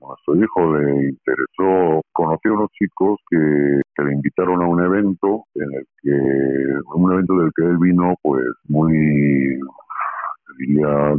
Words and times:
Nuestro 0.00 0.36
hijo 0.36 0.76
le 0.76 1.08
interesó, 1.08 2.00
conoció 2.12 2.52
a 2.52 2.54
unos 2.54 2.70
chicos 2.72 3.18
que, 3.30 3.36
le 3.36 4.12
invitaron 4.12 4.62
a 4.62 4.66
un 4.66 4.82
evento 4.82 5.44
en 5.54 5.72
el 5.72 5.86
que, 6.02 6.12
un 6.94 7.12
evento 7.12 7.38
del 7.38 7.50
que 7.56 7.64
él 7.64 7.78
vino 7.78 8.14
pues 8.22 8.44
muy 8.68 9.58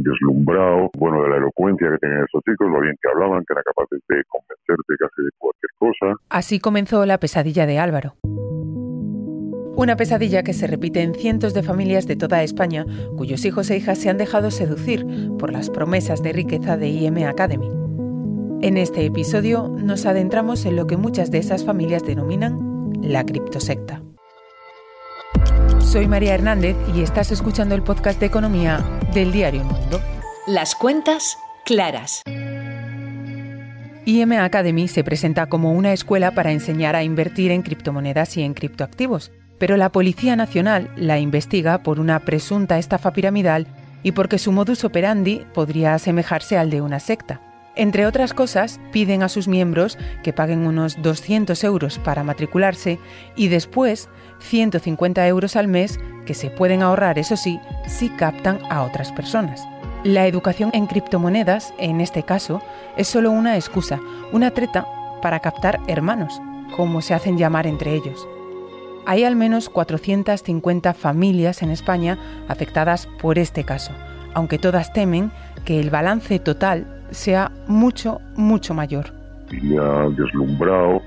deslumbrado, 0.00 0.90
bueno, 0.98 1.22
de 1.22 1.28
la 1.30 1.36
elocuencia 1.36 1.90
que 1.90 1.98
tenían 1.98 2.24
esos 2.24 2.42
chicos, 2.44 2.68
lo 2.70 2.80
bien 2.80 2.96
que 3.00 3.08
hablaban, 3.08 3.44
que 3.46 3.52
eran 3.52 3.64
capaces 3.64 4.00
de 4.08 4.22
convencerte 4.28 4.94
casi 4.98 5.22
de 5.22 5.30
cualquier 5.38 5.70
cosa. 5.78 6.22
Así 6.30 6.58
comenzó 6.58 7.04
la 7.06 7.18
pesadilla 7.18 7.66
de 7.66 7.78
Álvaro. 7.78 8.14
Una 9.76 9.94
pesadilla 9.94 10.42
que 10.42 10.54
se 10.54 10.66
repite 10.66 11.02
en 11.02 11.14
cientos 11.14 11.54
de 11.54 11.62
familias 11.62 12.08
de 12.08 12.16
toda 12.16 12.42
España 12.42 12.84
cuyos 13.16 13.44
hijos 13.44 13.70
e 13.70 13.76
hijas 13.76 13.98
se 13.98 14.10
han 14.10 14.18
dejado 14.18 14.50
seducir 14.50 15.06
por 15.38 15.52
las 15.52 15.70
promesas 15.70 16.20
de 16.20 16.32
riqueza 16.32 16.76
de 16.76 16.88
IM 16.88 17.24
Academy. 17.24 17.87
En 18.60 18.76
este 18.76 19.04
episodio 19.04 19.68
nos 19.68 20.06
adentramos 20.06 20.64
en 20.64 20.76
lo 20.76 20.86
que 20.86 20.96
muchas 20.96 21.30
de 21.30 21.38
esas 21.38 21.64
familias 21.64 22.04
denominan 22.04 22.92
la 23.02 23.24
criptosecta. 23.24 24.02
Soy 25.80 26.06
María 26.06 26.34
Hernández 26.34 26.76
y 26.94 27.02
estás 27.02 27.30
escuchando 27.30 27.74
el 27.74 27.82
podcast 27.82 28.20
de 28.20 28.26
economía 28.26 28.84
del 29.14 29.32
diario 29.32 29.64
Mundo. 29.64 30.00
Las 30.46 30.74
cuentas 30.74 31.38
claras. 31.64 32.22
IM 34.04 34.32
Academy 34.32 34.88
se 34.88 35.04
presenta 35.04 35.46
como 35.46 35.72
una 35.72 35.92
escuela 35.92 36.32
para 36.32 36.52
enseñar 36.52 36.96
a 36.96 37.04
invertir 37.04 37.50
en 37.50 37.62
criptomonedas 37.62 38.36
y 38.36 38.42
en 38.42 38.54
criptoactivos 38.54 39.30
pero 39.58 39.76
la 39.76 39.90
Policía 39.90 40.36
Nacional 40.36 40.90
la 40.96 41.18
investiga 41.18 41.82
por 41.82 42.00
una 42.00 42.20
presunta 42.20 42.78
estafa 42.78 43.12
piramidal 43.12 43.66
y 44.02 44.12
porque 44.12 44.38
su 44.38 44.52
modus 44.52 44.84
operandi 44.84 45.44
podría 45.52 45.94
asemejarse 45.94 46.56
al 46.56 46.70
de 46.70 46.80
una 46.80 47.00
secta. 47.00 47.40
Entre 47.78 48.06
otras 48.06 48.34
cosas, 48.34 48.80
piden 48.90 49.22
a 49.22 49.28
sus 49.28 49.46
miembros 49.46 49.98
que 50.24 50.32
paguen 50.32 50.66
unos 50.66 51.00
200 51.00 51.62
euros 51.62 52.00
para 52.00 52.24
matricularse 52.24 52.98
y 53.36 53.46
después 53.46 54.08
150 54.40 55.24
euros 55.28 55.54
al 55.54 55.68
mes 55.68 56.00
que 56.26 56.34
se 56.34 56.50
pueden 56.50 56.82
ahorrar, 56.82 57.20
eso 57.20 57.36
sí, 57.36 57.60
si 57.86 58.08
captan 58.08 58.58
a 58.68 58.82
otras 58.82 59.12
personas. 59.12 59.62
La 60.02 60.26
educación 60.26 60.70
en 60.74 60.88
criptomonedas, 60.88 61.72
en 61.78 62.00
este 62.00 62.24
caso, 62.24 62.60
es 62.96 63.06
solo 63.06 63.30
una 63.30 63.54
excusa, 63.54 64.00
una 64.32 64.50
treta 64.50 64.84
para 65.22 65.38
captar 65.38 65.78
hermanos, 65.86 66.42
como 66.74 67.00
se 67.00 67.14
hacen 67.14 67.38
llamar 67.38 67.68
entre 67.68 67.94
ellos. 67.94 68.26
Hay 69.06 69.22
al 69.22 69.36
menos 69.36 69.68
450 69.68 70.94
familias 70.94 71.62
en 71.62 71.70
España 71.70 72.18
afectadas 72.48 73.06
por 73.20 73.38
este 73.38 73.62
caso, 73.62 73.92
aunque 74.34 74.58
todas 74.58 74.92
temen 74.92 75.30
que 75.64 75.78
el 75.78 75.90
balance 75.90 76.40
total 76.40 76.97
sea 77.10 77.50
mucho, 77.66 78.20
mucho 78.36 78.74
mayor. 78.74 79.06
ha 79.50 80.08
deslumbrado 80.10 81.00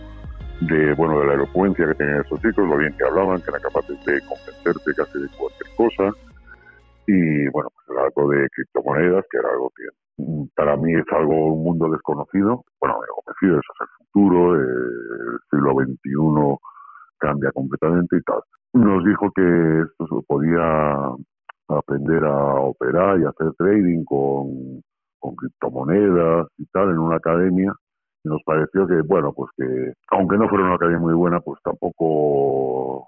de, 0.61 0.93
bueno, 0.93 1.19
de 1.19 1.27
la 1.27 1.33
elocuencia 1.33 1.87
que 1.87 1.95
tenían 1.95 2.21
esos 2.21 2.39
chicos, 2.41 2.67
lo 2.67 2.77
bien 2.77 2.95
que 2.97 3.05
hablaban, 3.05 3.41
que 3.41 3.49
eran 3.49 3.61
capaces 3.61 4.05
de 4.05 4.21
convencerte 4.21 4.93
casi 4.95 5.19
de 5.19 5.27
cualquier 5.37 5.75
cosa. 5.75 6.17
Y 7.07 7.49
bueno, 7.49 7.69
pues 7.73 7.97
era 7.97 8.05
algo 8.05 8.31
de 8.31 8.47
criptomonedas, 8.49 9.25
que 9.29 9.37
era 9.37 9.49
algo 9.49 9.71
que 9.75 9.83
para 10.55 10.77
mí 10.77 10.93
es 10.93 11.05
algo, 11.11 11.53
un 11.53 11.63
mundo 11.63 11.89
desconocido. 11.89 12.63
Bueno, 12.79 12.95
convencido, 13.15 13.59
eso 13.59 13.73
es 13.73 13.81
el 13.81 14.05
futuro, 14.05 14.55
el 14.55 15.39
siglo 15.49 15.73
XXI 15.73 16.57
cambia 17.17 17.51
completamente 17.51 18.17
y 18.17 18.21
tal. 18.21 18.41
Nos 18.73 19.03
dijo 19.03 19.31
que 19.31 19.81
esto 19.81 20.07
se 20.07 20.25
podía 20.27 21.09
aprender 21.67 22.23
a 22.25 22.55
operar 22.55 23.19
y 23.19 23.25
hacer 23.25 23.53
trading 23.57 24.03
con, 24.05 24.81
con 25.21 25.35
criptomonedas 25.35 26.47
y 26.57 26.65
tal 26.65 26.89
en 26.89 26.99
una 26.99 27.15
academia 27.15 27.73
y 28.23 28.29
nos 28.29 28.41
pareció 28.43 28.87
que, 28.87 29.01
bueno, 29.01 29.33
pues 29.33 29.49
que 29.57 29.93
aunque 30.11 30.37
no 30.37 30.47
fuera 30.49 30.65
una 30.65 30.75
academia 30.75 30.99
muy 30.99 31.13
buena, 31.13 31.39
pues 31.39 31.59
tampoco, 31.63 33.07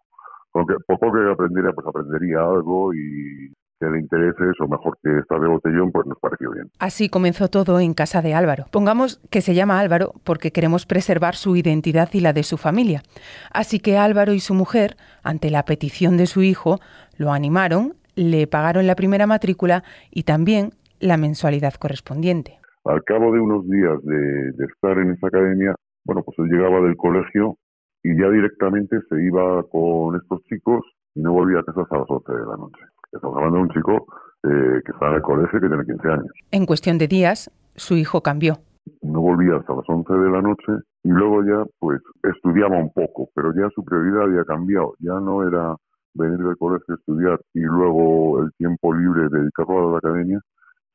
aunque 0.54 0.76
poco 0.88 1.12
que 1.12 1.32
aprendiera, 1.32 1.72
pues 1.74 1.86
aprendería 1.86 2.40
algo 2.40 2.94
y 2.94 3.52
que 3.80 3.88
le 3.88 4.00
interese 4.00 4.44
eso 4.52 4.68
mejor 4.68 4.98
que 5.04 5.20
estar 5.20 5.40
de 5.40 5.48
botellón, 5.48 5.92
pues 5.92 6.08
nos 6.08 6.18
pareció 6.20 6.52
bien. 6.52 6.70
Así 6.80 7.10
comenzó 7.10 7.50
todo 7.50 7.80
en 7.80 7.94
casa 7.94 8.22
de 8.22 8.34
Álvaro. 8.34 8.66
Pongamos 8.72 9.20
que 9.30 9.42
se 9.42 9.54
llama 9.54 9.80
Álvaro 9.80 10.14
porque 10.24 10.52
queremos 10.52 10.86
preservar 10.86 11.36
su 11.36 11.56
identidad 11.56 12.10
y 12.14 12.22
la 12.22 12.34
de 12.34 12.44
su 12.44 12.58
familia. 12.58 13.04
Así 13.52 13.80
que 13.80 13.98
Álvaro 13.98 14.34
y 14.34 14.40
su 14.40 14.54
mujer, 14.54 14.96
ante 15.22 15.50
la 15.50 15.66
petición 15.66 16.18
de 16.18 16.28
su 16.28 16.42
hijo, 16.42 16.80
lo 17.18 17.34
animaron, 17.34 17.96
le 18.16 18.48
pagaron 18.48 18.88
la 18.88 18.96
primera 18.96 19.28
matrícula 19.28 19.84
y 20.12 20.24
también 20.24 20.72
la 21.04 21.18
mensualidad 21.18 21.74
correspondiente. 21.74 22.60
Al 22.86 23.04
cabo 23.04 23.32
de 23.34 23.40
unos 23.40 23.68
días 23.70 24.02
de, 24.04 24.52
de 24.54 24.66
estar 24.66 24.98
en 24.98 25.12
esa 25.12 25.28
academia, 25.28 25.76
bueno, 26.06 26.24
pues 26.24 26.38
él 26.40 26.48
llegaba 26.48 26.82
del 26.82 26.96
colegio 26.96 27.58
y 28.04 28.18
ya 28.20 28.30
directamente 28.30 28.98
se 29.10 29.24
iba 29.24 29.64
con 29.64 30.16
estos 30.16 30.42
chicos 30.44 30.82
y 31.16 31.22
no 31.22 31.34
volvía 31.34 31.60
a 31.60 31.64
casa 31.64 31.82
hasta 31.82 32.00
las 32.00 32.10
11 32.10 32.32
de 32.32 32.46
la 32.46 32.58
noche. 32.58 32.82
Estamos 33.12 33.38
hablando 33.38 33.58
de 33.58 33.64
un 33.64 33.70
chico 33.70 34.06
eh, 34.44 34.82
que 34.86 34.92
está 34.92 35.08
en 35.10 35.14
el 35.16 35.22
colegio 35.22 35.60
que 35.60 35.68
tiene 35.68 35.86
15 35.86 36.08
años. 36.10 36.32
En 36.52 36.66
cuestión 36.66 36.98
de 36.98 37.08
días, 37.08 37.52
su 37.76 37.96
hijo 37.96 38.22
cambió. 38.22 38.56
No 39.02 39.22
volvía 39.22 39.58
hasta 39.58 39.76
las 39.76 39.88
11 39.88 40.14
de 40.14 40.32
la 40.32 40.42
noche 40.42 40.72
y 41.04 41.10
luego 41.10 41.44
ya 41.44 41.64
pues 41.80 42.02
estudiaba 42.24 42.78
un 42.78 42.92
poco, 42.92 43.30
pero 43.36 43.54
ya 43.54 43.70
su 43.76 43.84
prioridad 43.84 44.24
había 44.24 44.44
cambiado. 44.44 44.94
Ya 45.00 45.20
no 45.20 45.48
era 45.48 45.76
venir 46.14 46.40
del 46.40 46.58
colegio 46.58 46.96
a 46.96 46.98
estudiar 46.98 47.40
y 47.54 47.62
luego 47.62 48.44
el 48.44 48.52
tiempo 48.58 48.94
libre 48.94 49.30
dedicarlo 49.30 49.90
a 49.90 49.92
la 49.94 49.98
academia, 50.00 50.40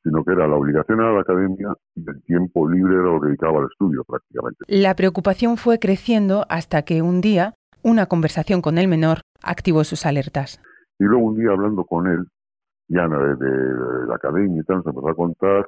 sino 0.03 0.25
que 0.25 0.32
era 0.32 0.47
la 0.47 0.56
obligación 0.56 1.00
a 1.00 1.12
la 1.12 1.20
academia 1.20 1.75
y 1.94 2.09
el 2.09 2.22
tiempo 2.22 2.69
libre 2.69 2.94
era 2.94 3.04
lo 3.04 3.20
dedicaba 3.20 3.59
al 3.59 3.66
estudio 3.70 4.04
prácticamente. 4.04 4.64
La 4.69 4.94
preocupación 4.94 5.56
fue 5.56 5.78
creciendo 5.78 6.44
hasta 6.48 6.82
que 6.82 7.03
un 7.03 7.20
día 7.20 7.54
una 7.82 8.06
conversación 8.06 8.62
con 8.62 8.78
el 8.78 8.88
menor 8.88 9.20
activó 9.42 9.84
sus 9.84 10.06
alertas. 10.06 10.60
Y 10.98 11.04
luego 11.04 11.26
un 11.26 11.36
día 11.36 11.50
hablando 11.50 11.84
con 11.84 12.06
él, 12.06 12.26
ya 12.88 13.06
de, 13.06 14.06
la 14.09 14.14
academia 14.14 14.60
y 14.60 14.64
tal, 14.64 14.82
se 14.82 14.88
empezó 14.91 15.09
a 15.09 15.14
contar 15.14 15.66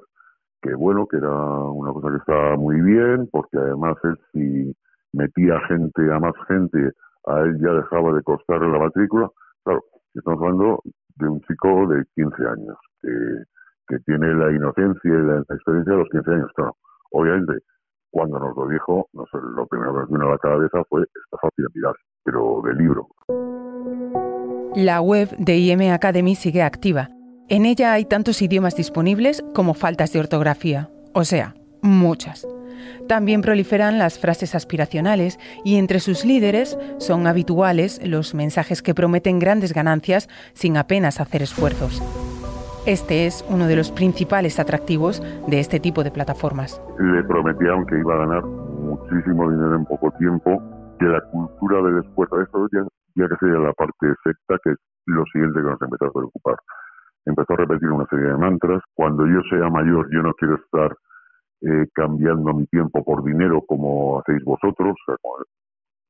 que 0.62 0.74
bueno, 0.74 1.06
que 1.06 1.16
era 1.16 1.30
una 1.30 1.92
cosa 1.92 2.10
que 2.10 2.18
estaba 2.18 2.56
muy 2.56 2.80
bien, 2.80 3.28
porque 3.32 3.56
además 3.56 3.96
él 4.04 4.18
si 4.32 4.76
metía 5.12 5.58
gente 5.68 6.12
a 6.12 6.18
más 6.18 6.34
gente, 6.48 6.92
a 7.26 7.40
él 7.40 7.58
ya 7.60 7.72
dejaba 7.72 8.12
de 8.12 8.22
costar 8.22 8.60
la 8.60 8.78
matrícula. 8.78 9.30
Claro, 9.64 9.84
estamos 10.14 10.40
hablando 10.42 10.82
de 11.16 11.28
un 11.28 11.40
chico 11.42 11.86
de 11.88 12.04
15 12.14 12.46
años, 12.46 12.76
que, 13.00 13.08
que 13.90 13.98
tiene 14.06 14.32
la 14.34 14.52
inocencia 14.52 15.10
y 15.10 15.22
la 15.26 15.40
experiencia 15.40 15.92
de 15.92 15.98
los 15.98 16.08
15 16.10 16.30
años. 16.30 16.50
Claro, 16.54 16.76
obviamente, 17.10 17.64
cuando 18.10 18.38
nos 18.38 18.56
lo 18.56 18.68
dijo, 18.68 19.08
lo 19.12 19.66
primero 19.66 19.92
que 19.92 20.00
nos 20.00 20.10
vino 20.10 20.26
a 20.28 20.30
la 20.30 20.38
cabeza 20.38 20.82
fue 20.88 21.02
esta 21.02 21.36
fácil 21.42 21.66
mirar, 21.74 21.94
pero 22.24 22.62
de 22.64 22.74
libro. 22.74 23.08
La 24.76 25.00
web 25.00 25.28
de 25.38 25.58
IM 25.58 25.92
Academy 25.92 26.36
sigue 26.36 26.62
activa. 26.62 27.08
En 27.48 27.66
ella 27.66 27.92
hay 27.92 28.04
tantos 28.04 28.40
idiomas 28.42 28.76
disponibles 28.76 29.42
como 29.54 29.74
faltas 29.74 30.12
de 30.12 30.20
ortografía, 30.20 30.88
o 31.12 31.24
sea, 31.24 31.54
muchas. 31.82 32.46
También 33.08 33.42
proliferan 33.42 33.98
las 33.98 34.18
frases 34.18 34.54
aspiracionales 34.54 35.38
y 35.64 35.76
entre 35.76 35.98
sus 35.98 36.24
líderes 36.24 36.78
son 36.98 37.26
habituales 37.26 38.00
los 38.06 38.34
mensajes 38.34 38.82
que 38.82 38.94
prometen 38.94 39.40
grandes 39.40 39.72
ganancias 39.72 40.28
sin 40.54 40.76
apenas 40.76 41.20
hacer 41.20 41.42
esfuerzos. 41.42 42.00
Este 42.86 43.26
es 43.26 43.44
uno 43.50 43.66
de 43.66 43.76
los 43.76 43.90
principales 43.90 44.58
atractivos 44.58 45.20
de 45.46 45.60
este 45.60 45.80
tipo 45.80 46.02
de 46.02 46.10
plataformas. 46.10 46.80
Le 46.98 47.22
prometían 47.24 47.84
que 47.84 47.98
iba 47.98 48.14
a 48.14 48.24
ganar 48.24 48.42
muchísimo 48.44 49.50
dinero 49.50 49.76
en 49.76 49.84
poco 49.84 50.10
tiempo, 50.12 50.62
que 50.98 51.04
la 51.04 51.20
cultura 51.30 51.82
del 51.82 51.98
esfuerzo, 52.04 52.40
esto 52.40 52.66
ya 52.72 52.80
ya 53.16 53.28
que 53.28 53.36
sería 53.36 53.58
la 53.58 53.72
parte 53.74 54.06
secta, 54.24 54.56
que 54.64 54.70
es 54.70 54.78
lo 55.06 55.24
siguiente 55.32 55.60
que 55.60 55.66
nos 55.66 55.82
empezó 55.82 56.06
a 56.06 56.12
preocupar. 56.12 56.56
Empezó 57.26 57.52
a 57.52 57.56
repetir 57.56 57.90
una 57.90 58.06
serie 58.06 58.26
de 58.26 58.36
mantras. 58.36 58.82
Cuando 58.94 59.26
yo 59.26 59.42
sea 59.50 59.68
mayor, 59.68 60.08
yo 60.10 60.22
no 60.22 60.32
quiero 60.34 60.56
estar 60.56 60.96
eh, 61.62 61.86
cambiando 61.92 62.54
mi 62.54 62.66
tiempo 62.66 63.04
por 63.04 63.22
dinero 63.24 63.62
como 63.66 64.20
hacéis 64.20 64.42
vosotros. 64.44 64.96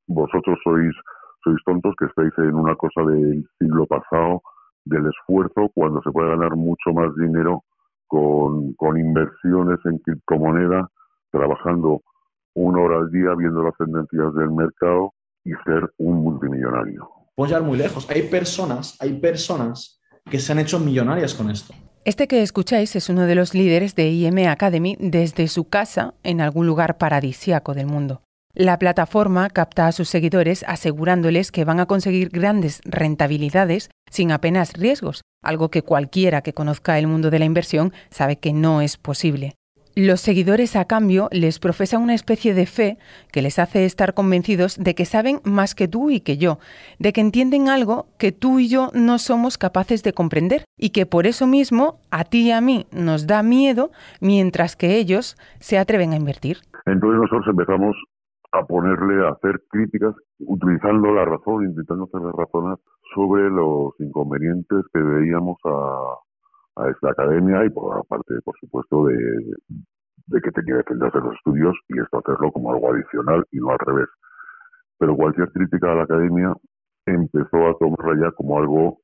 vosotros 0.07 0.59
sois, 0.63 0.95
sois 1.43 1.59
tontos 1.65 1.95
que 1.99 2.07
estáis 2.07 2.33
en 2.39 2.55
una 2.55 2.77
cosa 2.77 3.03
del 3.03 3.45
siglo 3.59 3.87
pasado, 3.87 4.43
del 4.85 5.07
esfuerzo, 5.07 5.71
cuando 5.75 6.03
se 6.03 6.11
puede 6.11 6.31
ganar 6.31 6.57
mucho 6.57 6.93
más 6.93 7.15
dinero 7.17 7.65
con, 8.07 8.73
con 8.75 8.99
inversiones 8.99 9.79
en 9.85 9.99
criptomoneda, 9.99 10.89
trabajando 11.31 12.03
una 12.55 12.81
hora 12.81 12.99
al 12.99 13.11
día 13.11 13.35
viendo 13.37 13.63
las 13.63 13.77
tendencias 13.77 14.35
del 14.35 14.51
mercado 14.51 15.13
y 15.45 15.53
ser 15.65 15.93
un 15.99 16.23
multimillonario. 16.23 17.09
Podemos 17.35 17.51
llegar 17.51 17.63
muy 17.63 17.79
lejos. 17.79 18.11
Hay 18.11 18.23
personas, 18.23 18.97
hay 19.01 19.21
personas 19.21 20.01
que 20.29 20.39
se 20.39 20.53
han 20.53 20.59
hecho 20.59 20.79
millonarias 20.79 21.35
con 21.35 21.51
esto. 21.51 21.75
Este 22.05 22.29
que 22.29 22.43
escucháis 22.43 22.97
es 22.97 23.09
uno 23.09 23.27
de 23.27 23.35
los 23.35 23.55
líderes 23.55 23.95
de 23.95 24.09
IM 24.09 24.49
Academy 24.49 24.97
desde 24.99 25.49
su 25.49 25.69
casa 25.69 26.15
en 26.23 26.41
algún 26.41 26.67
lugar 26.67 26.99
paradisiaco 26.99 27.75
del 27.75 27.87
mundo. 27.87 28.23
La 28.61 28.79
plataforma 28.79 29.49
capta 29.49 29.87
a 29.87 29.93
sus 29.93 30.11
seguidores 30.11 30.67
asegurándoles 30.69 31.51
que 31.51 31.65
van 31.65 31.81
a 31.81 31.87
conseguir 31.87 32.29
grandes 32.29 32.83
rentabilidades 32.85 33.89
sin 34.11 34.33
apenas 34.33 34.75
riesgos, 34.75 35.23
algo 35.43 35.71
que 35.71 35.81
cualquiera 35.81 36.43
que 36.43 36.53
conozca 36.53 36.99
el 36.99 37.07
mundo 37.07 37.31
de 37.31 37.39
la 37.39 37.47
inversión 37.47 37.95
sabe 38.11 38.37
que 38.37 38.53
no 38.53 38.83
es 38.83 38.99
posible. 38.99 39.55
Los 39.97 40.21
seguidores 40.21 40.77
a 40.77 40.85
cambio 40.85 41.31
les 41.33 41.59
profesan 41.59 42.03
una 42.03 42.13
especie 42.13 42.53
de 42.53 42.67
fe 42.67 42.99
que 43.33 43.41
les 43.41 43.59
hace 43.59 43.87
estar 43.87 44.13
convencidos 44.13 44.77
de 44.77 44.95
que 44.95 45.07
saben 45.07 45.41
más 45.43 45.75
que 45.75 45.89
tú 45.89 46.11
y 46.11 46.21
que 46.21 46.37
yo, 46.37 46.59
de 46.99 47.15
que 47.15 47.23
entienden 47.23 47.71
algo 47.71 48.09
que 48.19 48.31
tú 48.31 48.59
y 48.59 48.69
yo 48.69 48.91
no 48.93 49.19
somos 49.19 49.57
capaces 49.57 50.03
de 50.03 50.13
comprender 50.13 50.65
y 50.77 50.91
que 50.91 51.07
por 51.07 51.27
eso 51.27 51.47
mismo 51.47 51.99
a 52.11 52.25
ti 52.25 52.49
y 52.49 52.51
a 52.51 52.61
mí 52.61 52.87
nos 52.93 53.27
da 53.27 53.43
miedo 53.43 53.91
mientras 54.21 54.77
que 54.77 54.97
ellos 54.99 55.39
se 55.61 55.79
atreven 55.79 56.13
a 56.13 56.17
invertir. 56.17 56.59
Entonces 56.85 57.21
nosotros 57.21 57.47
empezamos 57.49 57.97
a 58.53 58.65
ponerle, 58.65 59.27
a 59.27 59.31
hacer 59.31 59.63
críticas 59.69 60.15
utilizando 60.41 61.13
la 61.13 61.25
razón, 61.25 61.65
intentando 61.65 62.05
hacer 62.05 62.21
razones 62.37 62.79
sobre 63.15 63.51
los 63.51 63.93
inconvenientes 64.01 64.85
que 64.93 65.01
veíamos 65.01 65.57
a, 65.65 66.83
a 66.83 66.91
esta 66.91 67.11
academia 67.11 67.65
y 67.65 67.71
por 67.71 67.99
aparte, 67.99 68.35
por 68.45 68.57
supuesto, 68.59 69.07
de, 69.07 69.17
de 70.27 70.41
que 70.41 70.51
tenía 70.53 70.75
que 70.83 70.95
defenderse 70.95 71.19
los 71.19 71.35
estudios 71.35 71.77
y 71.89 72.01
esto 72.01 72.19
hacerlo 72.19 72.53
como 72.53 72.73
algo 72.73 72.93
adicional 72.93 73.45
y 73.51 73.59
no 73.59 73.71
al 73.71 73.79
revés. 73.79 74.09
Pero 74.99 75.17
cualquier 75.17 75.51
crítica 75.53 75.93
a 75.93 75.95
la 75.97 76.03
academia 76.05 76.55
empezó 77.07 77.69
a 77.69 77.79
tomarla 77.79 78.27
ya 78.27 78.33
como 78.33 78.59
algo 78.59 79.00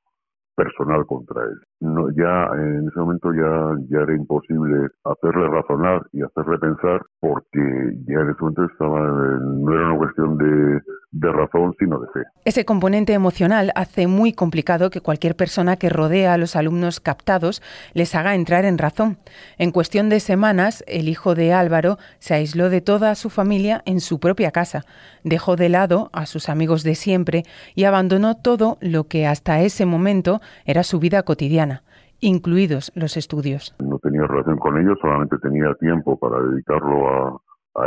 personal 0.57 1.07
contra 1.07 1.43
él. 1.45 1.61
No, 1.81 2.11
ya 2.11 2.49
en 2.55 2.89
ese 2.89 2.99
momento 2.99 3.33
ya, 3.33 3.77
ya 3.89 4.01
era 4.01 4.15
imposible 4.15 4.89
hacerle 5.05 5.49
razonar 5.49 6.07
y 6.13 6.23
hacerle 6.23 6.59
pensar 6.59 7.03
porque 7.21 7.61
ya 8.09 8.21
en 8.21 8.31
ese 8.31 8.41
momento 8.41 8.65
estaba, 8.65 9.01
no 9.09 9.73
era 9.73 9.89
una 9.91 9.99
cuestión 9.99 10.39
de, 10.39 10.81
de 11.13 11.33
razón, 11.33 11.75
sino 11.79 11.99
de 11.99 12.07
fe. 12.13 12.21
Ese 12.45 12.65
componente 12.65 13.13
emocional 13.13 13.73
hace 13.75 14.07
muy 14.07 14.33
complicado 14.33 14.91
que 14.91 15.01
cualquier 15.01 15.37
persona 15.37 15.77
que 15.77 15.89
rodea 15.89 16.35
a 16.35 16.39
los 16.39 16.57
alumnos 16.57 17.01
captados 17.01 17.63
les 17.95 18.15
haga 18.15 18.35
entrar 18.35 18.65
en 18.65 18.79
razón. 18.79 19.19
En 19.59 19.71
cuestión 19.71 20.09
de 20.09 20.21
semanas, 20.21 20.85
el 20.87 21.09
hijo 21.09 21.35
de 21.35 21.53
Álvaro 21.53 21.99
se 22.19 22.35
aisló 22.35 22.71
de 22.71 22.81
toda 22.81 23.15
su 23.15 23.31
familia 23.31 23.83
en 23.87 24.01
su 24.01 24.21
propia 24.21 24.51
casa, 24.51 24.85
dejó 25.25 25.57
de 25.57 25.69
lado 25.69 26.11
a 26.13 26.27
sus 26.27 26.49
amigos 26.49 26.83
de 26.83 26.95
siempre 26.95 27.45
y 27.75 27.85
abandonó 27.85 28.37
todo 28.37 28.79
lo 28.81 29.05
que 29.05 29.27
hasta 29.27 29.61
ese 29.61 29.87
momento 29.87 30.41
era 30.65 30.83
su 30.83 30.99
vida 30.99 31.23
cotidiana, 31.23 31.83
incluidos 32.21 32.93
los 32.95 33.17
estudios. 33.17 33.75
No 33.79 33.99
tenía 33.99 34.27
relación 34.27 34.59
con 34.59 34.79
ellos, 34.79 34.99
solamente 35.01 35.37
tenía 35.39 35.75
tiempo 35.81 36.19
para 36.19 36.41
dedicarlo 36.41 37.09
a, 37.09 37.41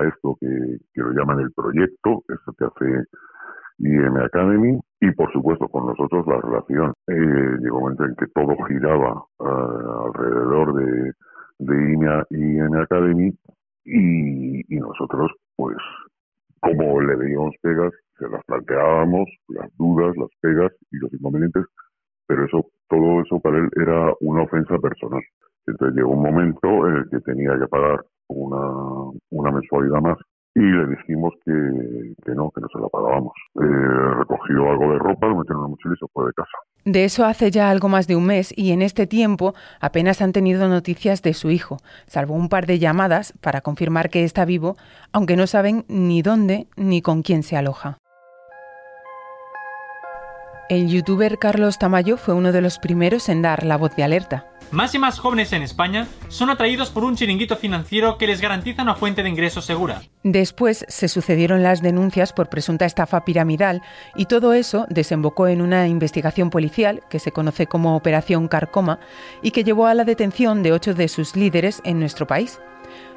esto 0.07 0.37
que, 0.39 0.77
lo 0.95 1.11
llaman 1.11 1.39
el 1.39 1.51
proyecto, 1.51 2.23
esto 2.27 2.53
que 2.57 2.65
hace 2.65 3.05
IM 3.79 4.17
Academy, 4.17 4.79
y 5.01 5.11
por 5.11 5.31
supuesto 5.31 5.67
con 5.67 5.87
nosotros 5.87 6.25
la 6.27 6.39
relación. 6.41 6.93
Eh, 7.07 7.57
llegó 7.61 7.77
un 7.77 7.83
momento 7.83 8.05
en 8.05 8.15
que 8.15 8.27
todo 8.27 8.55
giraba 8.67 9.23
ah, 9.39 10.03
alrededor 10.05 10.73
de, 10.75 11.13
de 11.59 12.25
IM 12.29 12.75
Academy 12.75 13.33
y, 13.85 14.75
y 14.75 14.79
nosotros 14.79 15.31
pues 15.55 15.77
como 16.61 17.01
le 17.01 17.15
veíamos 17.15 17.55
pegas, 17.61 17.93
se 18.17 18.27
las 18.27 18.43
planteábamos, 18.45 19.29
las 19.47 19.69
dudas, 19.77 20.15
las 20.17 20.29
pegas 20.41 20.71
y 20.91 20.97
los 20.97 21.13
inconvenientes, 21.13 21.65
pero 22.27 22.45
eso, 22.45 22.65
todo 22.89 23.21
eso 23.21 23.39
para 23.39 23.57
él 23.57 23.69
era 23.75 24.13
una 24.19 24.43
ofensa 24.43 24.77
personal. 24.77 25.21
Entonces 25.65 25.95
llegó 25.95 26.11
un 26.11 26.23
momento 26.23 26.87
en 26.87 26.95
el 26.97 27.09
que 27.09 27.19
tenía 27.21 27.57
que 27.57 27.67
pagar 27.67 28.03
una, 28.29 29.51
mensualidad 29.51 30.01
más 30.01 30.17
y 30.55 30.61
le 30.61 30.87
dijimos 30.87 31.33
que, 31.45 31.51
que 32.25 32.35
no, 32.35 32.49
que 32.51 32.61
no 32.61 32.67
se 32.73 32.79
la 32.79 32.87
pagábamos. 32.89 33.33
Eh, 33.55 34.15
recogió 34.19 34.69
algo 34.69 34.93
de 34.93 34.99
ropa, 34.99 35.27
lo 35.27 35.37
metió 35.37 35.53
en 35.53 35.59
una 35.59 35.69
mochila 35.69 35.93
y 35.95 35.99
se 35.99 36.11
fue 36.11 36.25
de 36.25 36.33
casa. 36.33 36.57
De 36.85 37.05
eso 37.05 37.25
hace 37.25 37.51
ya 37.51 37.69
algo 37.69 37.87
más 37.87 38.07
de 38.07 38.15
un 38.15 38.25
mes 38.25 38.53
y 38.57 38.71
en 38.71 38.81
este 38.81 39.05
tiempo 39.05 39.53
apenas 39.79 40.21
han 40.21 40.31
tenido 40.31 40.67
noticias 40.67 41.21
de 41.21 41.33
su 41.33 41.49
hijo, 41.49 41.77
salvo 42.07 42.33
un 42.33 42.49
par 42.49 42.65
de 42.65 42.79
llamadas 42.79 43.33
para 43.41 43.61
confirmar 43.61 44.09
que 44.09 44.23
está 44.23 44.45
vivo, 44.45 44.75
aunque 45.11 45.35
no 45.35 45.45
saben 45.45 45.85
ni 45.87 46.21
dónde 46.21 46.67
ni 46.77 47.01
con 47.01 47.21
quién 47.21 47.43
se 47.43 47.57
aloja. 47.57 47.99
El 50.69 50.87
youtuber 50.87 51.39
Carlos 51.39 51.79
Tamayo 51.79 52.15
fue 52.15 52.35
uno 52.35 52.51
de 52.51 52.61
los 52.61 52.77
primeros 52.77 53.27
en 53.27 53.41
dar 53.41 53.65
la 53.65 53.75
voz 53.75 53.95
de 53.95 54.03
alerta. 54.03 54.45
Más 54.69 54.93
y 54.93 54.99
más 54.99 55.17
jóvenes 55.17 55.51
en 55.51 55.63
España 55.63 56.07
son 56.27 56.51
atraídos 56.51 56.91
por 56.91 57.03
un 57.03 57.15
chiringuito 57.15 57.55
financiero 57.55 58.19
que 58.19 58.27
les 58.27 58.39
garantiza 58.39 58.83
una 58.83 58.93
fuente 58.93 59.23
de 59.23 59.29
ingresos 59.29 59.65
segura. 59.65 60.03
Después 60.21 60.85
se 60.87 61.07
sucedieron 61.07 61.63
las 61.63 61.81
denuncias 61.81 62.33
por 62.33 62.49
presunta 62.49 62.85
estafa 62.85 63.25
piramidal 63.25 63.81
y 64.15 64.25
todo 64.25 64.53
eso 64.53 64.85
desembocó 64.91 65.47
en 65.47 65.63
una 65.63 65.87
investigación 65.87 66.51
policial 66.51 67.01
que 67.09 67.17
se 67.17 67.31
conoce 67.31 67.65
como 67.65 67.95
Operación 67.95 68.47
Carcoma 68.47 68.99
y 69.41 69.49
que 69.49 69.63
llevó 69.63 69.87
a 69.87 69.95
la 69.95 70.03
detención 70.03 70.61
de 70.61 70.71
ocho 70.71 70.93
de 70.93 71.07
sus 71.07 71.35
líderes 71.35 71.81
en 71.83 71.99
nuestro 71.99 72.27
país. 72.27 72.61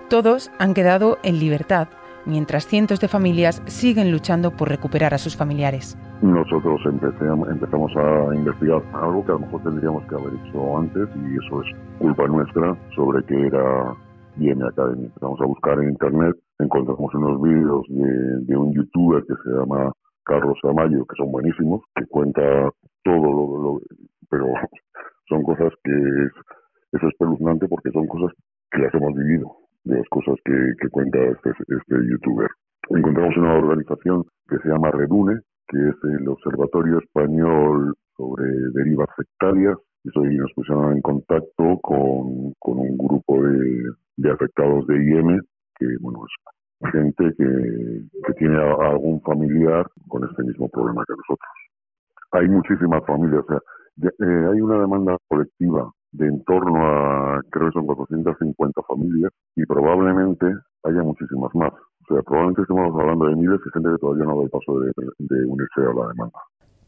Todos 0.09 0.51
han 0.59 0.73
quedado 0.73 1.19
en 1.23 1.39
libertad 1.39 1.89
mientras 2.25 2.67
cientos 2.67 2.99
de 3.01 3.09
familias 3.09 3.61
siguen 3.67 4.11
luchando 4.11 4.57
por 4.57 4.71
recuperar 4.71 5.13
a 5.13 5.19
sus 5.19 5.37
familiares. 5.37 5.99
Nosotros 6.23 6.81
empezamos 6.87 7.97
a 7.97 8.33
investigar 8.33 8.81
algo 8.93 9.25
que 9.25 9.33
a 9.33 9.35
lo 9.35 9.41
mejor 9.41 9.63
tendríamos 9.65 10.05
que 10.07 10.15
haber 10.15 10.35
hecho 10.35 10.79
antes 10.79 11.09
y 11.17 11.35
eso 11.35 11.63
es 11.63 11.77
culpa 11.99 12.29
nuestra 12.29 12.79
sobre 12.95 13.25
que 13.25 13.49
era 13.49 13.97
Viene 14.37 14.65
Academy. 14.65 15.07
Empezamos 15.07 15.41
a 15.41 15.47
buscar 15.47 15.81
en 15.81 15.91
internet, 15.91 16.37
encontramos 16.61 17.13
unos 17.15 17.43
vídeos 17.43 17.83
de, 17.89 18.57
un 18.57 18.73
youtuber 18.73 19.25
que 19.25 19.35
se 19.43 19.51
llama 19.51 19.93
Carlos 20.25 20.59
Amayo, 20.63 21.05
que 21.07 21.17
son 21.17 21.33
buenísimos, 21.33 21.83
que 21.97 22.07
cuenta 22.07 22.71
todo 23.03 23.21
lo, 23.21 23.81
pero 24.31 24.47
son 25.29 25.43
cosas 25.43 25.73
que 25.83 25.93
es, 25.93 26.33
es 26.93 27.03
espeluznante 27.03 27.67
porque 27.67 27.91
son 27.91 28.07
cosas 28.07 28.31
que 28.71 28.79
las 28.79 28.95
hemos 28.95 29.13
vivido 29.15 29.57
de 29.83 29.99
las 29.99 30.09
cosas 30.09 30.37
que, 30.45 30.89
cuenta 30.89 31.19
este, 31.19 31.51
este 31.51 31.97
youtuber. 32.09 32.49
Encontramos 32.91 33.37
una 33.37 33.55
organización 33.55 34.23
que 34.49 34.59
se 34.59 34.69
llama 34.69 34.93
Redune, 34.93 35.41
que 35.73 35.89
es 35.89 35.97
el 36.05 36.29
Observatorio 36.29 36.99
Español 36.99 37.95
sobre 38.15 38.45
Derivas 38.75 39.09
Sectarias, 39.17 39.79
y 40.05 40.37
nos 40.37 40.53
pusieron 40.53 40.93
en 40.93 41.01
contacto 41.01 41.79
con, 41.81 42.53
un 42.61 42.99
grupo 42.99 43.43
de, 43.43 44.31
afectados 44.31 44.87
de 44.87 44.97
IM, 44.97 45.41
que 45.79 45.87
bueno, 46.01 46.25
es 46.81 46.93
gente 46.93 47.33
que, 47.39 48.03
que 48.27 48.33
tiene 48.35 48.59
algún 48.61 49.21
familiar 49.23 49.87
con 50.09 50.29
este 50.29 50.43
mismo 50.43 50.69
problema 50.69 51.05
que 51.07 51.15
nosotros. 51.17 51.51
Hay 52.33 52.49
muchísimas 52.49 53.05
familias, 53.07 53.45
o 53.45 53.47
sea, 53.47 53.61
eh, 54.03 54.49
hay 54.53 54.61
una 54.61 54.81
demanda 54.81 55.17
colectiva 55.29 55.91
de 56.13 56.27
en 56.27 56.45
torno 56.45 56.77
a, 56.85 57.41
creo 57.51 57.69
que 57.69 57.73
son 57.73 57.87
450 57.87 58.83
familias, 58.83 59.33
y 59.57 59.65
probablemente 59.65 60.47
haya 60.85 61.03
muchísimas 61.03 61.55
más. 61.55 61.73
O 62.03 62.15
sea, 62.15 62.23
probablemente 62.23 62.63
estemos 62.63 63.01
hablando 63.01 63.27
de 63.27 63.37
miles 63.37 63.61
de 63.65 63.71
gente 63.73 63.91
que 63.91 63.99
todavía 63.99 64.25
no 64.25 64.37
da 64.37 64.43
el 64.45 64.51
paso 64.51 64.81
de, 64.81 65.47
unirse 65.47 65.81
a 65.81 65.95
la 65.95 66.09
demanda. 66.09 66.39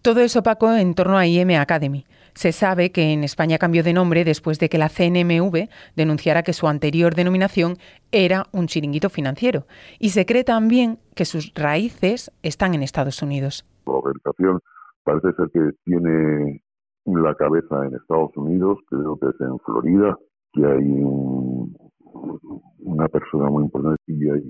Todo 0.02 0.20
eso, 0.20 0.42
Paco, 0.42 0.70
en 0.72 0.94
torno 0.94 1.16
a 1.16 1.26
IM 1.26 1.58
Academy. 1.58 2.04
Se 2.34 2.52
sabe 2.52 2.92
que 2.92 3.12
en 3.12 3.24
España 3.24 3.58
cambió 3.58 3.82
de 3.82 3.94
nombre 3.94 4.24
después 4.24 4.58
de 4.58 4.68
que 4.68 4.76
la 4.76 4.90
CNMV 4.90 5.68
denunciara 5.96 6.42
que 6.42 6.52
su 6.52 6.66
anterior 6.68 7.14
denominación 7.14 7.78
era 8.12 8.44
un 8.52 8.66
chiringuito 8.66 9.08
financiero. 9.08 9.66
Y 9.98 10.10
se 10.10 10.26
cree 10.26 10.44
también 10.44 10.98
que 11.14 11.24
sus 11.24 11.54
raíces 11.54 12.30
están 12.42 12.74
en 12.74 12.82
Estados 12.82 13.22
Unidos. 13.22 13.64
La 13.86 13.94
organización 13.94 14.60
parece 15.04 15.32
ser 15.32 15.48
que 15.52 15.70
tiene 15.84 16.60
la 17.06 17.34
cabeza 17.34 17.86
en 17.86 17.94
Estados 17.94 18.36
Unidos, 18.36 18.78
creo 18.88 19.16
que 19.18 19.28
es 19.28 19.40
en 19.40 19.58
Florida, 19.60 20.18
que 20.52 20.66
hay 20.66 21.04
una 22.84 23.08
persona 23.08 23.50
muy 23.50 23.64
importante 23.64 24.00
y 24.06 24.28
hay 24.28 24.42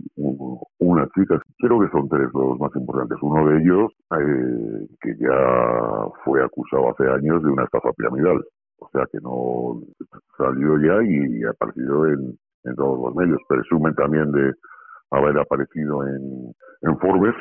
una 0.79 1.09
chica, 1.15 1.41
creo 1.59 1.81
que 1.81 1.91
son 1.91 2.09
tres 2.09 2.29
los 2.35 2.59
más 2.59 2.75
importantes. 2.77 3.19
Uno 3.23 3.49
de 3.49 3.59
ellos, 3.61 3.93
eh, 4.19 4.87
que 5.01 5.17
ya 5.19 6.09
fue 6.25 6.45
acusado 6.45 6.91
hace 6.91 7.09
años 7.09 7.43
de 7.43 7.51
una 7.51 7.65
estafa 7.65 7.93
piramidal, 7.93 8.45
o 8.79 8.89
sea 8.91 9.07
que 9.11 9.19
no 9.21 9.81
salió 10.37 10.79
ya 10.79 11.03
y, 11.03 11.45
ha 11.45 11.51
aparecido 11.51 12.07
en, 12.07 12.39
todos 12.77 12.99
los 12.99 13.15
medios. 13.15 13.41
Presumen 13.49 13.95
también 13.95 14.31
de 14.33 14.53
haber 15.11 15.39
aparecido 15.39 16.07
en, 16.07 16.53
en 16.83 16.99
Forbes, 16.99 17.35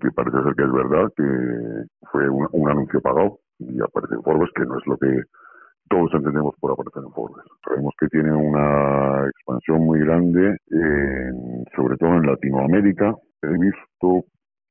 que 0.00 0.10
parece 0.12 0.42
ser 0.42 0.54
que 0.54 0.64
es 0.64 0.72
verdad, 0.72 1.12
que 1.16 1.86
fue 2.10 2.28
un 2.28 2.70
anuncio 2.70 3.00
pagado 3.00 3.38
y 3.58 3.80
aparece 3.80 4.14
en 4.14 4.22
Forbes, 4.22 4.50
que 4.54 4.64
no 4.64 4.78
es 4.78 4.86
lo 4.86 4.96
que 4.96 5.22
todos 5.92 6.14
entendemos 6.14 6.54
por 6.58 6.72
aparecer 6.72 7.02
en 7.04 7.12
Forbes. 7.12 7.44
Sabemos 7.62 7.92
que 8.00 8.08
tiene 8.08 8.32
una 8.32 9.28
expansión 9.28 9.84
muy 9.84 10.00
grande, 10.00 10.56
sobre 11.76 11.98
todo 11.98 12.14
en 12.14 12.26
Latinoamérica. 12.26 13.14
He 13.42 13.58
visto 13.58 14.24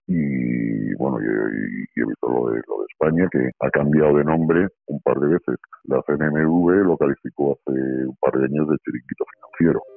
y 0.08 0.96
bueno, 0.96 1.20
y, 1.22 2.00
he 2.02 2.06
visto 2.06 2.28
lo 2.28 2.50
de, 2.50 2.62
lo 2.68 2.80
de 2.80 2.86
España, 2.90 3.30
que 3.32 3.52
ha 3.60 3.70
cambiado 3.70 4.18
de 4.18 4.24
nombre 4.24 4.68
un 4.88 5.00
par 5.02 5.20
de 5.20 5.28
veces. 5.28 5.58
La 5.84 6.02
CNMV 6.02 6.86
lo 6.86 6.98
calificó 6.98 7.54
hace 7.54 7.80
un 8.08 8.18
par 8.20 8.34
de 8.40 8.46
años 8.46 8.68
de 8.68 8.78
chiringuito 8.84 9.26
financiero. 9.32 9.91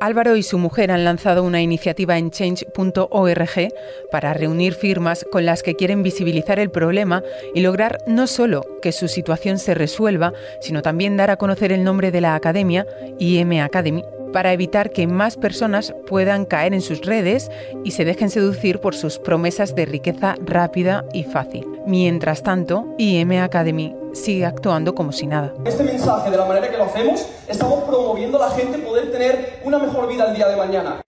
Álvaro 0.00 0.36
y 0.36 0.42
su 0.42 0.58
mujer 0.58 0.90
han 0.90 1.04
lanzado 1.04 1.42
una 1.42 1.62
iniciativa 1.62 2.18
en 2.18 2.30
change.org 2.30 3.68
para 4.10 4.34
reunir 4.34 4.74
firmas 4.74 5.24
con 5.30 5.46
las 5.46 5.62
que 5.62 5.74
quieren 5.74 6.02
visibilizar 6.02 6.58
el 6.58 6.70
problema 6.70 7.22
y 7.54 7.60
lograr 7.60 7.98
no 8.06 8.26
solo 8.26 8.64
que 8.82 8.92
su 8.92 9.08
situación 9.08 9.58
se 9.58 9.74
resuelva, 9.74 10.32
sino 10.60 10.82
también 10.82 11.16
dar 11.16 11.30
a 11.30 11.36
conocer 11.36 11.72
el 11.72 11.84
nombre 11.84 12.10
de 12.10 12.20
la 12.20 12.34
academia, 12.34 12.86
IM 13.18 13.60
Academy, 13.60 14.04
para 14.34 14.52
evitar 14.52 14.90
que 14.90 15.06
más 15.06 15.36
personas 15.36 15.94
puedan 16.08 16.44
caer 16.44 16.74
en 16.74 16.80
sus 16.80 17.02
redes 17.02 17.52
y 17.84 17.92
se 17.92 18.04
dejen 18.04 18.30
seducir 18.30 18.80
por 18.80 18.96
sus 18.96 19.20
promesas 19.20 19.76
de 19.76 19.86
riqueza 19.86 20.34
rápida 20.44 21.04
y 21.12 21.22
fácil. 21.22 21.64
Mientras 21.86 22.42
tanto, 22.42 22.84
IM 22.98 23.30
Academy 23.40 23.94
sigue 24.12 24.44
actuando 24.44 24.92
como 24.96 25.12
si 25.12 25.28
nada. 25.28 25.54
Este 25.64 25.84
mensaje, 25.84 26.32
de 26.32 26.36
la 26.36 26.46
manera 26.46 26.68
que 26.68 26.76
lo 26.76 26.82
hacemos, 26.82 27.28
estamos 27.46 27.84
promoviendo 27.84 28.42
a 28.42 28.48
la 28.48 28.56
gente 28.56 28.78
poder 28.78 29.12
tener 29.12 29.60
una 29.62 29.78
mejor 29.78 30.08
vida 30.08 30.26
el 30.28 30.34
día 30.34 30.48
de 30.48 30.56
mañana. 30.56 31.00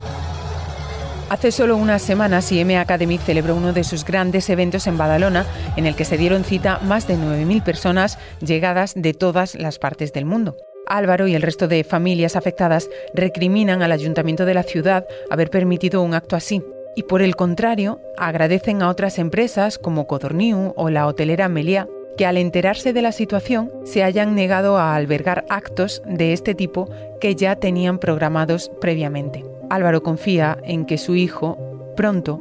Hace 1.29 1.51
solo 1.51 1.77
unas 1.77 2.03
semanas, 2.03 2.53
IM 2.53 2.79
Academy 2.79 3.19
celebró 3.19 3.57
uno 3.57 3.73
de 3.73 3.83
sus 3.83 4.05
grandes 4.05 4.49
eventos 4.51 4.87
en 4.87 4.99
Badalona, 4.99 5.47
en 5.75 5.87
el 5.87 5.97
que 5.97 6.05
se 6.05 6.17
dieron 6.17 6.45
cita 6.45 6.79
más 6.85 7.09
de 7.09 7.17
9.000 7.17 7.65
personas 7.65 8.21
llegadas 8.41 8.93
de 8.95 9.15
todas 9.15 9.57
las 9.57 9.81
partes 9.81 10.13
del 10.13 10.27
mundo. 10.27 10.55
Álvaro 10.87 11.27
y 11.27 11.35
el 11.35 11.43
resto 11.43 11.69
de 11.69 11.85
familias 11.85 12.37
afectadas 12.37 12.89
recriminan 13.15 13.83
al 13.83 13.93
ayuntamiento 13.93 14.45
de 14.45 14.55
la 14.55 14.63
ciudad 14.63 15.07
haber 15.31 15.51
permitido 15.51 16.03
un 16.03 16.15
acto 16.15 16.37
así. 16.37 16.63
Y 16.95 17.03
por 17.03 17.21
el 17.21 17.37
contrario, 17.37 18.01
agradecen 18.17 18.83
a 18.83 18.89
otras 18.89 19.19
empresas 19.19 19.79
como 19.79 20.07
Codorniu 20.07 20.73
o 20.77 20.89
la 20.89 21.07
hotelera 21.07 21.49
Meliá 21.49 21.87
que 22.17 22.27
al 22.27 22.39
enterarse 22.39 22.93
de 22.93 23.03
la 23.03 23.13
situación 23.13 23.71
se 23.85 24.03
hayan 24.03 24.35
negado 24.35 24.79
a 24.79 24.95
albergar 24.95 25.45
actos 25.49 26.03
de 26.07 26.33
este 26.33 26.55
tipo 26.55 26.89
que 27.21 27.35
ya 27.35 27.57
tenían 27.57 27.99
programados 27.99 28.71
previamente. 28.81 29.45
Álvaro 29.69 30.03
confía 30.03 30.59
en 30.65 30.87
que 30.87 30.99
su 30.99 31.15
hijo 31.15 31.59
pronto 31.97 32.41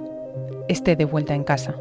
esté 0.68 0.96
de 0.96 1.06
vuelta 1.06 1.34
en 1.34 1.44
casa. 1.44 1.76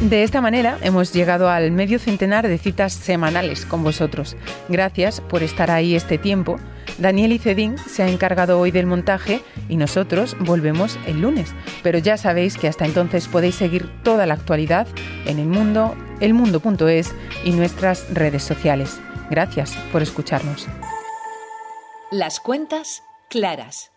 De 0.00 0.22
esta 0.22 0.40
manera 0.40 0.78
hemos 0.80 1.12
llegado 1.12 1.50
al 1.50 1.72
medio 1.72 1.98
centenar 1.98 2.48
de 2.48 2.56
citas 2.56 2.94
semanales 2.94 3.66
con 3.66 3.84
vosotros. 3.84 4.34
Gracias 4.70 5.20
por 5.20 5.42
estar 5.42 5.70
ahí 5.70 5.94
este 5.94 6.16
tiempo. 6.16 6.58
Daniel 6.96 7.32
Icedín 7.32 7.76
se 7.76 8.02
ha 8.02 8.08
encargado 8.08 8.58
hoy 8.58 8.70
del 8.70 8.86
montaje 8.86 9.42
y 9.68 9.76
nosotros 9.76 10.38
volvemos 10.40 10.98
el 11.06 11.20
lunes. 11.20 11.54
Pero 11.82 11.98
ya 11.98 12.16
sabéis 12.16 12.56
que 12.56 12.66
hasta 12.66 12.86
entonces 12.86 13.28
podéis 13.28 13.56
seguir 13.56 13.90
toda 14.02 14.24
la 14.24 14.34
actualidad 14.34 14.86
en 15.26 15.38
el 15.38 15.48
mundo, 15.48 15.94
elmundo.es 16.20 17.14
y 17.44 17.50
nuestras 17.52 18.12
redes 18.14 18.42
sociales. 18.42 18.98
Gracias 19.28 19.76
por 19.92 20.00
escucharnos. 20.00 20.66
Las 22.10 22.40
cuentas 22.40 23.02
claras. 23.28 23.89